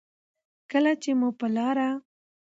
کله 0.71 0.91
چې 1.01 1.11
مو 1.19 1.29
په 1.39 1.47
لاره 1.55 1.89